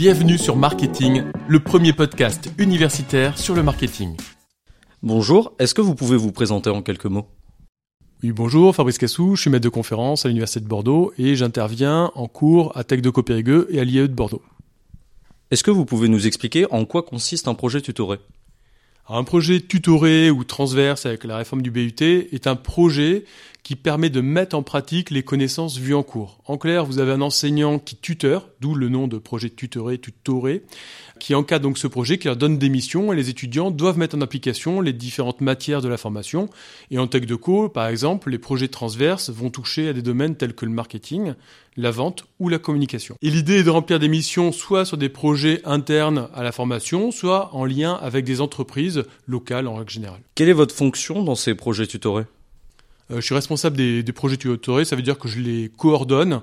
[0.00, 4.16] Bienvenue sur Marketing, le premier podcast universitaire sur le marketing.
[5.02, 7.26] Bonjour, est-ce que vous pouvez vous présenter en quelques mots?
[8.22, 12.12] Oui, bonjour, Fabrice Cassou, je suis maître de conférence à l'Université de Bordeaux et j'interviens
[12.14, 14.40] en cours à Tech de Copérigueux et à l'IAE de Bordeaux.
[15.50, 18.20] Est-ce que vous pouvez nous expliquer en quoi consiste un projet tutoré?
[19.06, 23.26] Un projet tutoré ou transverse avec la réforme du BUT est un projet
[23.62, 26.40] qui permet de mettre en pratique les connaissances vues en cours.
[26.46, 30.62] En clair, vous avez un enseignant qui tuteur, d'où le nom de projet tutoré, tutoré,
[31.18, 34.16] qui encadre donc ce projet, qui leur donne des missions et les étudiants doivent mettre
[34.16, 36.48] en application les différentes matières de la formation.
[36.90, 40.36] Et en tech de co, par exemple, les projets transverses vont toucher à des domaines
[40.36, 41.34] tels que le marketing,
[41.76, 43.16] la vente ou la communication.
[43.22, 47.10] Et l'idée est de remplir des missions soit sur des projets internes à la formation,
[47.10, 50.20] soit en lien avec des entreprises locales en règle générale.
[50.34, 52.24] Quelle est votre fonction dans ces projets tutorés?
[53.16, 56.40] Je suis responsable des, projets tutorés, ça veut dire que je les coordonne.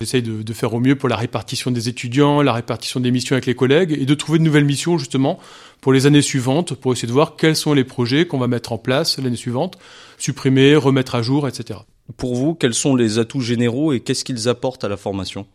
[0.00, 3.46] J'essaye de, faire au mieux pour la répartition des étudiants, la répartition des missions avec
[3.46, 5.40] les collègues et de trouver de nouvelles missions justement
[5.80, 8.72] pour les années suivantes, pour essayer de voir quels sont les projets qu'on va mettre
[8.72, 9.76] en place l'année suivante,
[10.16, 11.80] supprimer, remettre à jour, etc.
[12.16, 15.46] Pour vous, quels sont les atouts généraux et qu'est-ce qu'ils apportent à la formation?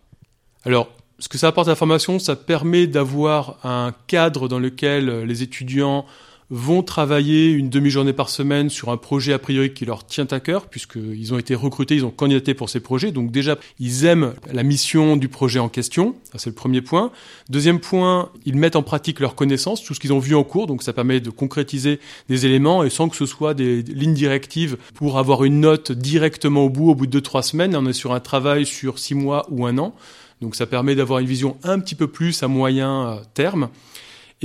[0.66, 5.24] Alors, ce que ça apporte à la formation, ça permet d'avoir un cadre dans lequel
[5.24, 6.06] les étudiants
[6.50, 10.40] vont travailler une demi-journée par semaine sur un projet a priori qui leur tient à
[10.40, 13.12] cœur, puisqu'ils ont été recrutés, ils ont candidaté pour ces projets.
[13.12, 16.16] Donc déjà, ils aiment la mission du projet en question.
[16.36, 17.12] C'est le premier point.
[17.50, 20.68] Deuxième point, ils mettent en pratique leurs connaissances, tout ce qu'ils ont vu en cours.
[20.68, 24.78] Donc ça permet de concrétiser des éléments et sans que ce soit des lignes directives
[24.94, 27.76] pour avoir une note directement au bout, au bout de deux, trois semaines.
[27.76, 29.96] On est sur un travail sur six mois ou un an.
[30.42, 33.70] Donc ça permet d'avoir une vision un petit peu plus à moyen euh, terme.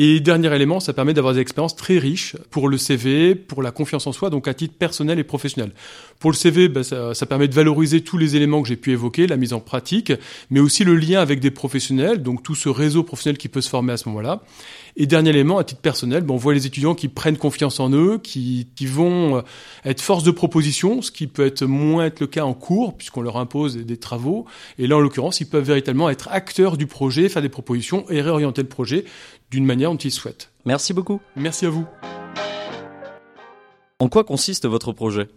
[0.01, 3.73] Et dernier élément, ça permet d'avoir des expériences très riches pour le CV, pour la
[3.73, 5.73] confiance en soi, donc à titre personnel et professionnel.
[6.21, 8.93] Pour le CV, ben, ça, ça, permet de valoriser tous les éléments que j'ai pu
[8.93, 10.13] évoquer, la mise en pratique,
[10.51, 13.69] mais aussi le lien avec des professionnels, donc tout ce réseau professionnel qui peut se
[13.69, 14.41] former à ce moment-là.
[15.01, 17.93] Et dernier élément, à titre personnel, ben, on voit les étudiants qui prennent confiance en
[17.93, 19.43] eux, qui, qui vont euh,
[19.85, 23.23] être force de proposition, ce qui peut être moins être le cas en cours, puisqu'on
[23.23, 24.45] leur impose des travaux.
[24.77, 28.21] Et là, en l'occurrence, ils peuvent véritablement être acteurs du projet, faire des propositions et
[28.21, 29.05] réorienter le projet
[29.53, 30.51] d'une manière dont ils souhaitent.
[30.65, 31.21] Merci beaucoup.
[31.37, 31.87] Merci à vous.
[34.01, 35.29] En quoi consiste votre projet?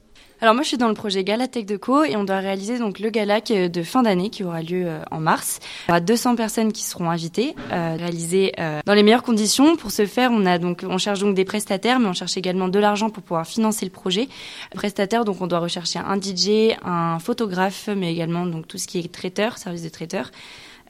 [0.41, 2.97] Alors moi je suis dans le projet Gala Tech Co et on doit réaliser donc
[2.97, 5.59] le gala de fin d'année qui aura lieu euh, en mars.
[5.88, 9.75] Il y aura 200 personnes qui seront invitées, euh, réalisées euh, dans les meilleures conditions.
[9.75, 12.69] Pour ce faire, on a donc on cherche donc des prestataires, mais on cherche également
[12.69, 14.30] de l'argent pour pouvoir financer le projet.
[14.74, 18.97] Prestataires, donc on doit rechercher un DJ, un photographe, mais également donc tout ce qui
[18.97, 20.31] est traiteur, service de traiteur.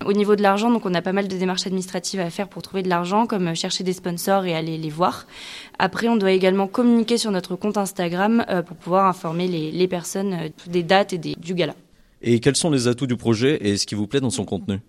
[0.05, 2.61] Au niveau de l'argent, donc on a pas mal de démarches administratives à faire pour
[2.61, 5.27] trouver de l'argent, comme chercher des sponsors et aller les voir.
[5.79, 10.33] Après, on doit également communiquer sur notre compte Instagram euh, pour pouvoir informer les, personnes
[10.33, 11.75] euh, des dates et du gala.
[12.21, 14.79] Et quels sont les atouts du projet et ce qui vous plaît dans son contenu?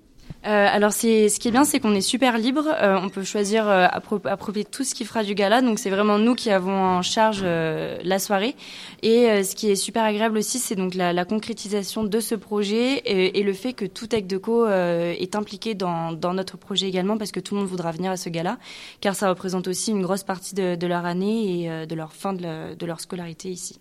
[0.45, 2.67] Euh, alors ce qui est bien, c'est qu'on est super libre.
[2.67, 5.63] Euh, on peut choisir euh, approprier tout ce qui fera du gala.
[5.63, 8.57] Donc c'est vraiment nous qui avons en charge euh, la soirée.
[9.03, 13.43] Et ce qui est super agréable aussi, c'est donc la, concrétisation de ce projet et,
[13.43, 17.55] le fait que tout Tech Deco est impliqué dans, notre projet également, parce que tout
[17.55, 18.59] le monde voudra venir à ce gala,
[19.01, 22.87] car ça représente aussi une grosse partie de, leur année et de leur fin de
[22.87, 23.81] leur scolarité ici.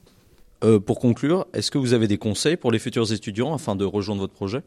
[0.86, 4.22] pour conclure, est-ce que vous avez des conseils pour les futurs étudiants afin de rejoindre
[4.22, 4.62] votre projet?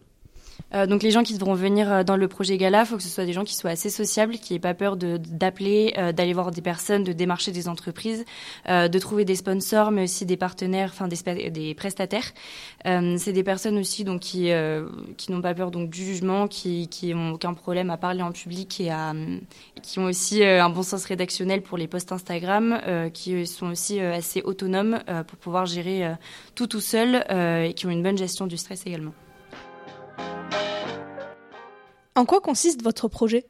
[0.74, 3.02] Euh, donc les gens qui devront venir euh, dans le projet Gala, il faut que
[3.02, 6.32] ce soit des gens qui soient assez sociables, qui n'aient pas peur d'appeler, euh, d'aller
[6.32, 8.24] voir des personnes, de démarcher des entreprises,
[8.66, 12.32] de trouver des sponsors, mais aussi des partenaires, enfin des, des prestataires.
[12.84, 14.50] c'est des personnes aussi qui
[15.30, 18.90] n'ont pas peur donc du jugement, qui qui aucun problème à parler en public et
[19.82, 22.80] qui ont aussi un bon sens rédactionnel pour les posts Instagram,
[23.12, 26.14] qui sont aussi assez autonomes pour pouvoir gérer
[26.54, 29.12] tout tout seul et qui ont une bonne gestion du stress également.
[32.16, 33.44] En quoi consiste votre projet?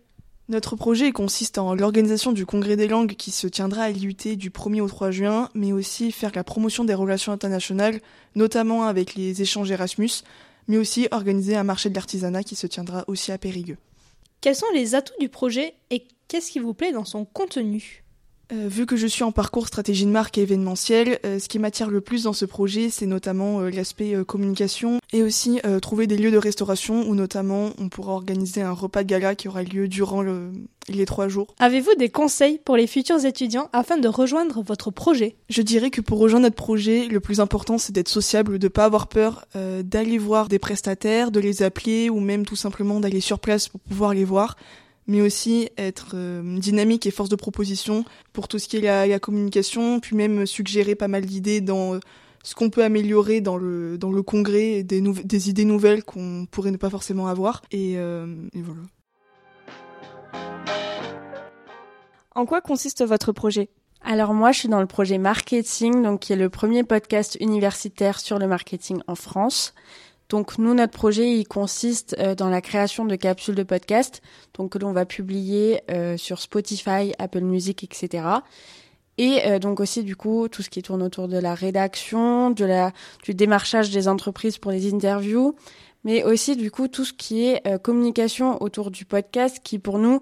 [0.48, 4.48] Notre projet consiste en l'organisation du congrès des langues qui se tiendra à l'IUT du
[4.48, 8.00] 1er au 3 juin, mais aussi faire la promotion des relations internationales,
[8.34, 10.22] notamment avec les échanges Erasmus,
[10.66, 13.76] mais aussi organiser un marché de l'artisanat qui se tiendra aussi à Périgueux.
[14.40, 18.03] Quels sont les atouts du projet et qu'est-ce qui vous plaît dans son contenu?
[18.52, 21.58] Euh, vu que je suis en parcours stratégie de marque et événementiel, euh, ce qui
[21.58, 26.16] m'attire le plus dans ce projet, c'est notamment euh, l'aspect communication et aussi trouver des
[26.16, 29.86] lieux de restauration où notamment on pourra organiser un repas de gala qui aura lieu
[29.86, 30.24] durant
[30.88, 31.54] les trois jours.
[31.58, 35.36] Avez-vous des conseils pour les futurs étudiants afin de rejoindre votre projet?
[35.48, 38.84] Je dirais que pour rejoindre notre projet, le plus important c'est d'être sociable, de pas
[38.84, 43.38] avoir peur d'aller voir des prestataires, de les appeler ou même tout simplement d'aller sur
[43.38, 44.56] place pour pouvoir les voir
[45.06, 49.18] mais aussi être euh, dynamique et force de proposition pour tout ce qui est la,
[49.18, 52.00] communication, puis même suggérer pas mal d'idées dans euh,
[52.42, 56.70] ce qu'on peut améliorer dans le dans le congrès, des, des idées nouvelles qu'on pourrait
[56.70, 57.62] ne pas forcément avoir.
[57.70, 58.82] Et, euh, et voilà.
[62.34, 63.68] En quoi consiste votre projet?
[64.02, 68.20] Alors moi, je suis dans le projet marketing, donc qui est le premier podcast universitaire
[68.20, 69.72] sur le marketing en France.
[70.28, 74.22] Donc nous, notre projet, il consiste euh, dans la création de capsules de podcast,
[74.54, 78.26] donc que l'on va publier euh, sur Spotify, Apple Music, etc.
[79.16, 82.64] Et euh, donc aussi du coup tout ce qui tourne autour de la rédaction, de
[82.64, 82.92] la
[83.22, 85.54] du démarchage des entreprises pour les interviews,
[86.02, 90.20] mais aussi du coup tout ce qui est communication autour du podcast, qui pour nous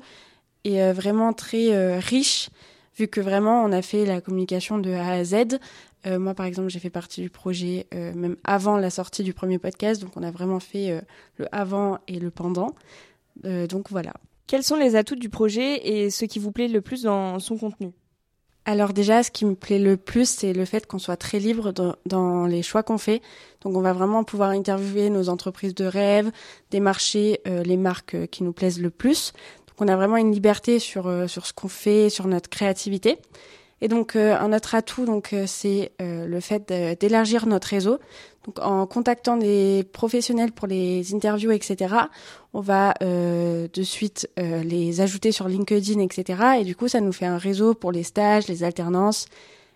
[0.65, 2.51] est vraiment très riche
[2.97, 5.59] vu que vraiment on a fait la communication de A à Z.
[6.07, 9.33] Euh, moi, par exemple, j'ai fait partie du projet euh, même avant la sortie du
[9.33, 11.01] premier podcast, donc on a vraiment fait euh,
[11.37, 12.75] le avant et le pendant.
[13.45, 14.13] donc voilà.
[14.47, 17.57] Quels sont les atouts du projet et ce qui vous plaît le plus dans son
[17.57, 17.93] contenu?
[18.65, 21.73] Alors déjà, ce qui me plaît le plus, c'est le fait qu'on soit très libre
[21.73, 23.21] dans, dans les choix qu'on fait.
[23.63, 26.31] Donc on va vraiment pouvoir interviewer nos entreprises de rêve,
[26.71, 29.33] démarcher les marques qui nous plaisent le plus
[29.83, 33.19] on a vraiment une liberté sur euh, sur ce qu'on fait, sur notre créativité.
[33.83, 37.99] Et donc euh, un autre atout, donc euh, c'est le fait d'élargir notre réseau.
[38.47, 41.95] Donc en contactant des professionnels pour les interviews, etc.
[42.55, 46.43] On va de suite les ajouter sur LinkedIn, etc.
[46.61, 49.27] Et du coup, ça nous fait un réseau pour les stages, les alternances.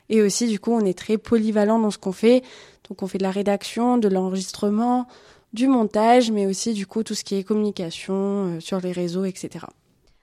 [0.09, 2.43] Et aussi, du coup, on est très polyvalent dans ce qu'on fait.
[2.89, 5.07] Donc on fait de la rédaction, de l'enregistrement,
[5.53, 9.67] du montage, mais aussi du coup tout ce qui est communication sur les réseaux, etc.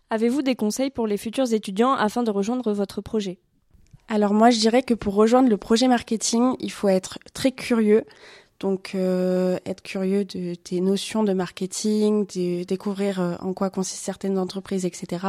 [0.10, 3.40] Avez-vous des conseils pour les futurs étudiants afin de rejoindre votre projet?
[4.08, 8.06] Alors moi, je dirais que pour rejoindre le projet marketing, il faut être très curieux.
[8.60, 14.06] Donc euh, être curieux de, des notions de marketing, de découvrir euh, en quoi consistent
[14.06, 15.26] certaines entreprises, etc.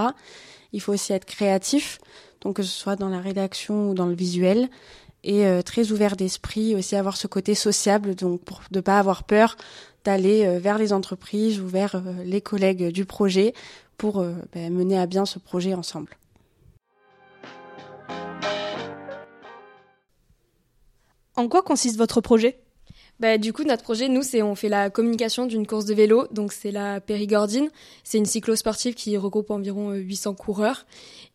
[0.73, 1.99] Il faut aussi être créatif,
[2.43, 4.69] donc que ce soit dans la rédaction ou dans le visuel,
[5.25, 9.25] et euh, très ouvert d'esprit, aussi avoir ce côté sociable, donc pour ne pas avoir
[9.25, 9.57] peur
[10.05, 13.55] d'aller vers les entreprises ou vers les collègues du projet
[13.97, 14.23] pour
[14.53, 16.19] ben, mener à bien ce projet ensemble.
[21.37, 22.59] En quoi consiste votre projet?
[23.21, 26.27] Bah, du coup, notre projet, nous, c'est on fait la communication d'une course de vélo.
[26.33, 27.71] Donc, c'est la Périgordine.
[28.03, 30.85] C'est une cyclo-sportive qui regroupe environ 800 euh, coureurs.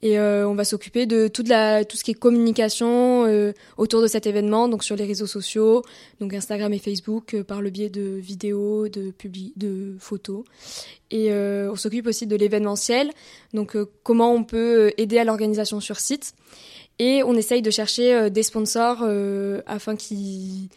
[0.01, 4.27] Et euh, on va s'occuper de tout ce qui est communication euh, autour de cet
[4.27, 5.83] événement, donc sur les réseaux sociaux,
[6.19, 9.13] donc Instagram et Facebook, par le biais de vidéos, de,
[9.55, 10.43] de photos.
[11.11, 13.11] Et on s'occupe aussi de l'événementiel,
[13.53, 16.33] donc comment on peut aider à l'organisation sur site.
[16.99, 19.03] Et on essaye de chercher des sponsors
[19.65, 20.69] afin qu'ils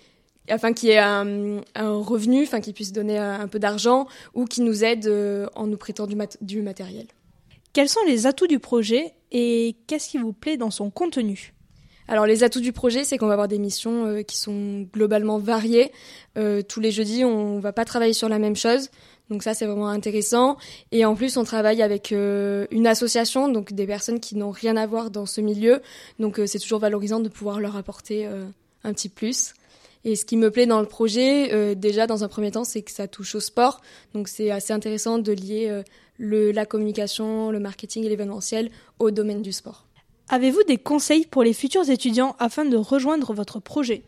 [0.48, 4.64] afin qu'il y ait un, revenu, afin qu'ils puissent donner un, peu d'argent ou qu'ils
[4.64, 7.06] nous aident euh, en nous prêtant du, du matériel.
[7.72, 11.54] Quels sont les atouts du projet et qu'est-ce qui vous plaît dans son contenu?
[12.08, 15.38] Alors les atouts du projet, c'est qu'on va avoir des missions euh, qui sont globalement
[15.38, 15.92] variées.
[16.36, 18.90] Euh, tous les jeudis, on va pas travailler sur la même chose.
[19.32, 20.58] Donc ça, c'est vraiment intéressant.
[20.92, 24.86] Et en plus, on travaille avec une association, donc des personnes qui n'ont rien à
[24.86, 25.82] voir dans ce milieu.
[26.20, 28.28] Donc c'est toujours valorisant de pouvoir leur apporter
[28.84, 29.54] un petit plus.
[30.04, 32.82] Et ce qui me plaît dans le projet, euh, déjà dans un premier temps, c'est
[32.82, 33.80] que ça touche au sport.
[34.14, 35.68] Donc c'est assez intéressant de lier
[36.18, 39.86] euh, la communication, le marketing et l'événementiel au domaine du sport.
[40.28, 44.02] Avez-vous des conseils pour les futurs étudiants afin de rejoindre votre projet?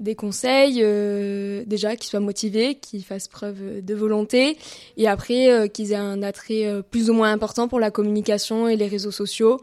[0.00, 4.56] Des conseils, euh, déjà qu'ils soient motivés, qu'ils fassent preuve de volonté,
[4.96, 8.88] et après qu'ils aient un attrait plus ou moins important pour la communication et les
[8.88, 9.60] réseaux sociaux,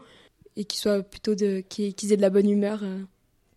[0.56, 2.80] et qu'ils soient plutôt de, qu'ils aient de la bonne humeur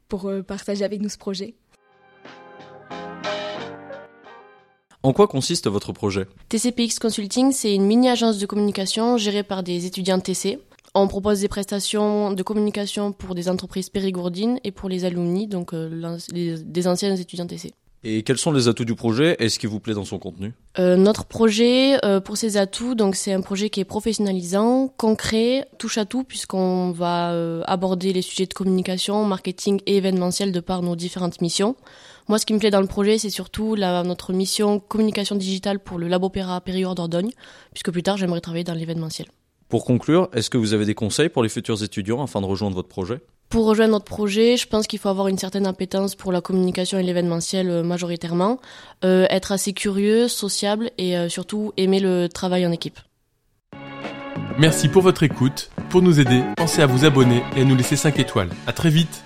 [0.07, 1.55] pour partager avec nous ce projet.
[5.05, 6.25] En quoi consiste votre projet?
[6.49, 10.57] TCPX Consulting, c'est une mini-agence de communication gérée par des étudiants de TC.
[10.97, 15.73] On propose des prestations de communication pour des entreprises périgourdines et pour les alumni, donc
[15.73, 17.73] euh, des anciens étudiants TC.
[18.05, 19.35] Et quels sont les atouts du projet?
[19.39, 20.53] Et ce qui vous plaît dans son contenu?
[20.79, 25.67] Euh, Notre projet, euh, pour ses atouts, donc c'est un projet qui est professionnalisant, concret,
[25.79, 27.35] touche à tout, puisqu'on va
[27.65, 31.75] aborder les sujets de communication, marketing et événementiel de par nos différentes missions.
[32.29, 35.79] Moi, ce qui me plaît dans le projet, c'est surtout la, notre mission communication digitale
[35.79, 37.31] pour le Labo Opéra Périgord d'Ordogne,
[37.73, 39.27] puisque plus tard, j'aimerais travailler dans l'événementiel.
[39.75, 42.77] Pour conclure, est-ce que vous avez des conseils pour les futurs étudiants afin de rejoindre
[42.77, 43.19] votre projet?
[43.49, 46.97] Pour rejoindre notre projet, je pense qu'il faut avoir une certaine appétence pour la communication
[46.97, 48.61] et l'événementiel euh, majoritairement,
[49.03, 52.97] euh, être assez curieux, sociable et euh, surtout aimer le travail en équipe.
[54.57, 55.69] Merci pour votre écoute.
[55.89, 58.51] Pour nous aider, pensez à vous abonner et à nous laisser 5 étoiles.
[58.67, 59.25] À très vite